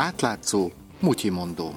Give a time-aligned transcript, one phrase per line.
[0.00, 1.70] Átlátszó, mutyimondó.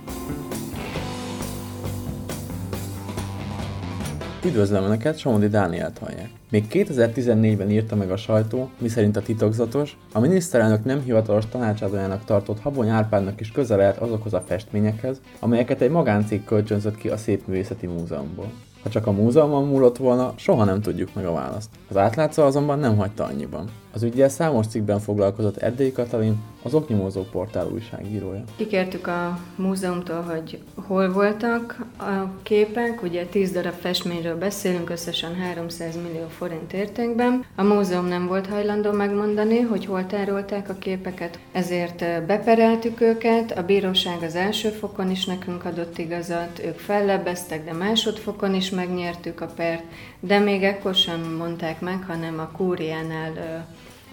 [4.46, 6.30] Üdvözlöm Önöket, Somodi Dánielt hallják.
[6.50, 12.60] Még 2014-ben írta meg a sajtó, miszerint a titokzatos, a miniszterelnök nem hivatalos tanácsadójának tartott
[12.60, 17.88] Habony Árpádnak is közel lehet azokhoz a festményekhez, amelyeket egy magáncég kölcsönzött ki a Szépművészeti
[17.88, 18.52] Múzeumból.
[18.84, 21.70] Ha csak a múzeumon múlott volna, soha nem tudjuk meg a választ.
[21.90, 23.70] Az átlátszó azonban nem hagyta annyiban.
[23.94, 28.44] Az ügyel számos cikkben foglalkozott Erdélyi Katalin, az Oknyomozó portál újságírója.
[28.56, 35.96] Kikértük a múzeumtól, hogy hol voltak a képek, ugye 10 darab festményről beszélünk, összesen 300
[35.96, 37.46] millió forint értékben.
[37.56, 43.66] A múzeum nem volt hajlandó megmondani, hogy hol tárolták a képeket, ezért bepereltük őket, a
[43.66, 49.46] bíróság az első fokon is nekünk adott igazat, ők fellebbeztek, de másodfokon is megnyertük a
[49.46, 49.84] pert,
[50.20, 53.66] de még ekkor sem mondták meg, hanem a kúriánál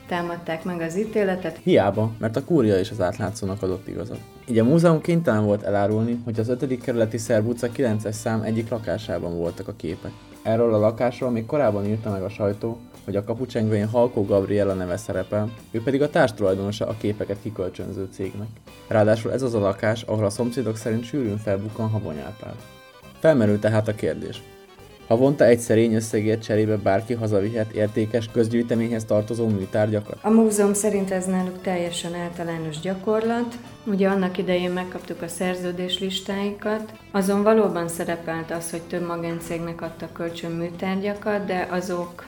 [0.09, 1.61] támadták meg az ítéletet.
[1.63, 4.19] Hiába, mert a kúria is az átlátszónak adott igazat.
[4.49, 6.81] Így a múzeum kénytelen volt elárulni, hogy az 5.
[6.81, 10.11] kerületi Szerb utca 9-es szám egyik lakásában voltak a képek.
[10.43, 14.97] Erről a lakásról még korábban írta meg a sajtó, hogy a kapucsengőjén Halkó Gabriela neve
[14.97, 18.49] szerepel, ő pedig a társtulajdonosa a képeket kikölcsönző cégnek.
[18.89, 22.55] Ráadásul ez az a lakás, ahol a szomszédok szerint sűrűn felbukkan Habony Árpád.
[23.21, 24.43] Felmerül tehát a kérdés,
[25.11, 30.19] Havonta egy szerény összegért cserébe bárki hazavihet értékes közgyűjteményhez tartozó műtárgyakat?
[30.23, 33.59] A múzeum szerint ez náluk teljesen általános gyakorlat.
[33.87, 40.13] Ugye annak idején megkaptuk a szerződés listáikat, azon valóban szerepelt az, hogy több magáncégnek adtak
[40.13, 42.25] kölcsön műtárgyakat, de azok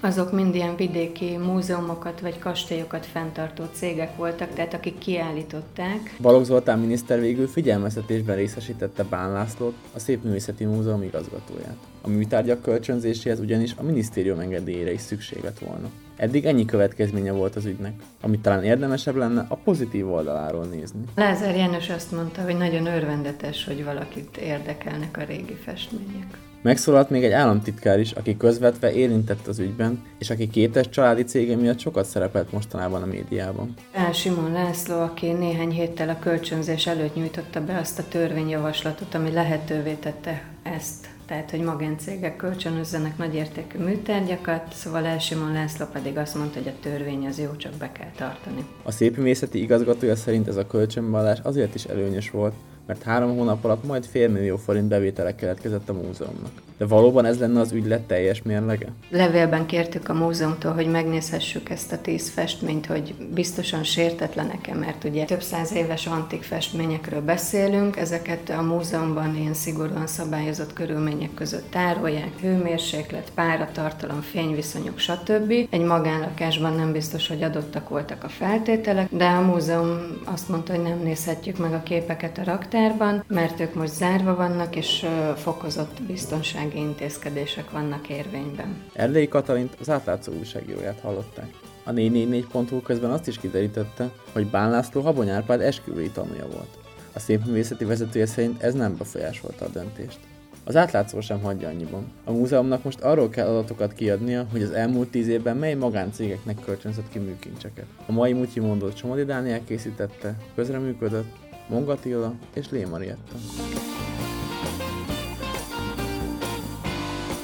[0.00, 6.16] azok mind ilyen vidéki múzeumokat vagy kastélyokat fenntartó cégek voltak, tehát akik kiállították.
[6.20, 11.76] Balogh Zoltán miniszter végül figyelmeztetésben részesítette Bán Lászlót, a Szépművészeti Múzeum igazgatóját.
[12.00, 15.90] A műtárgyak kölcsönzéséhez ugyanis a minisztérium engedélyére is szükség lett volna.
[16.16, 21.00] Eddig ennyi következménye volt az ügynek, amit talán érdemesebb lenne a pozitív oldaláról nézni.
[21.14, 26.38] Lázár János azt mondta, hogy nagyon örvendetes, hogy valakit érdekelnek a régi festmények.
[26.62, 31.56] Megszólalt még egy államtitkár is, aki közvetve érintett az ügyben, és aki kétes családi cége
[31.56, 33.74] miatt sokat szerepelt mostanában a médiában.
[33.92, 39.30] El Simon László, aki néhány héttel a kölcsönzés előtt nyújtotta be azt a törvényjavaslatot, ami
[39.30, 46.34] lehetővé tette ezt tehát hogy magáncégek kölcsönözzenek nagyértékű műtárgyakat, szóval El Simon László pedig azt
[46.34, 48.64] mondta, hogy a törvény az jó, csak be kell tartani.
[48.82, 52.54] A szépművészeti igazgatója szerint ez a kölcsönvallás azért is előnyös volt,
[52.86, 56.52] mert három hónap alatt majd félmillió forint bevétele keletkezett a múzeumnak.
[56.80, 58.86] De valóban ez lenne az ügylet teljes mérlege?
[59.10, 65.24] Levélben kértük a múzeumtól, hogy megnézhessük ezt a tíz festményt, hogy biztosan sértetlenek-e, mert ugye
[65.24, 72.40] több száz éves antik festményekről beszélünk, ezeket a múzeumban ilyen szigorúan szabályozott körülmények között tárolják,
[72.40, 75.52] hőmérséklet, páratartalom, fényviszonyok, stb.
[75.70, 80.82] Egy magánlakásban nem biztos, hogy adottak voltak a feltételek, de a múzeum azt mondta, hogy
[80.82, 86.68] nem nézhetjük meg a képeket a raktárban, mert ők most zárva vannak, és fokozott biztonság
[86.70, 88.82] biztonsági intézkedések vannak érvényben.
[88.92, 91.50] Erdélyi Katalint az átlátszó újságíróját hallották.
[91.84, 96.78] A 444.hu közben azt is kiderítette, hogy Bán László Habony Árpád esküvői tanúja volt.
[97.12, 100.18] A szépművészeti vezetője szerint ez nem befolyásolta a döntést.
[100.64, 102.12] Az átlátszó sem hagyja annyiban.
[102.24, 107.08] A múzeumnak most arról kell adatokat kiadnia, hogy az elmúlt tíz évben mely magáncégeknek kölcsönzött
[107.08, 107.86] ki műkincseket.
[108.06, 111.32] A mai Mutyi mondott Csomodi Dániel készítette, közreműködött
[111.68, 113.34] Mongatilla és Lémarietta.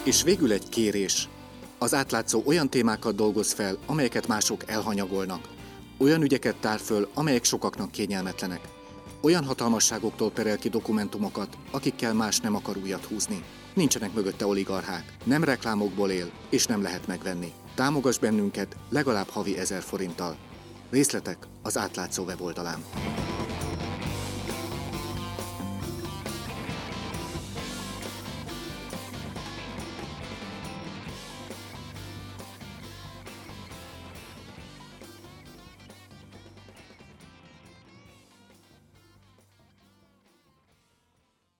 [0.07, 1.29] És végül egy kérés.
[1.79, 5.49] Az átlátszó olyan témákat dolgoz fel, amelyeket mások elhanyagolnak.
[5.99, 8.61] Olyan ügyeket tár föl, amelyek sokaknak kényelmetlenek.
[9.21, 13.43] Olyan hatalmasságoktól perel ki dokumentumokat, akikkel más nem akar újat húzni.
[13.75, 17.53] Nincsenek mögötte oligarchák, nem reklámokból él, és nem lehet megvenni.
[17.75, 20.37] Támogass bennünket legalább havi ezer forinttal.
[20.91, 22.85] Részletek az átlátszó weboldalán.